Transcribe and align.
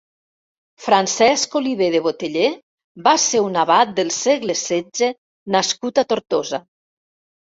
Francesc 0.85 1.57
Oliver 1.59 1.89
de 1.95 1.99
Boteller 2.05 2.47
va 3.07 3.13
ser 3.25 3.41
un 3.49 3.59
abat 3.63 3.91
del 3.99 4.09
segle 4.15 4.55
setze 4.63 5.09
nascut 5.57 6.01
a 6.03 6.05
Tortosa. 6.15 6.61